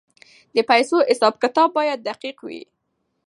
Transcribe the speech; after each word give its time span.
د 0.55 0.57
پیسو 0.69 0.97
حساب 1.09 1.33
کتاب 1.43 1.69
باید 1.77 1.99
دقیق 2.09 2.37
وي. 2.47 2.61